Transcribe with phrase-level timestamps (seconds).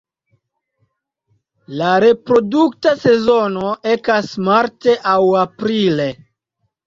[1.81, 6.09] La reprodukta sezono ekas marte aŭ aprile.